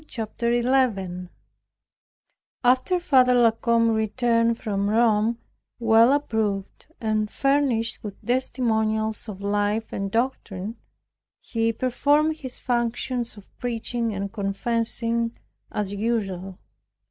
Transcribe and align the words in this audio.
CHAPTER 0.07 0.51
11 0.51 1.29
After 2.63 2.99
Father 2.99 3.35
La 3.35 3.51
Combe 3.51 3.91
returned 3.91 4.57
from 4.57 4.89
Rome, 4.89 5.37
well 5.77 6.11
approved, 6.11 6.87
and 6.99 7.29
furnished 7.29 8.03
with 8.03 8.19
testimonials 8.25 9.29
of 9.29 9.41
life 9.41 9.93
and 9.93 10.09
doctrine, 10.09 10.77
he 11.39 11.71
performed 11.71 12.37
his 12.37 12.57
functions 12.57 13.37
of 13.37 13.55
preaching 13.59 14.11
and 14.11 14.33
confessing 14.33 15.37
as 15.71 15.93
usual. 15.93 16.57